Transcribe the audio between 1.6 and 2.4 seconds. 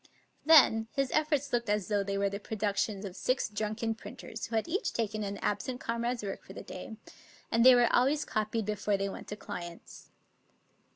as though they were the